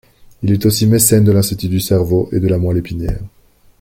[0.41, 3.21] Il est aussi mécène de l'Institut du cerveau et de la moelle épinière.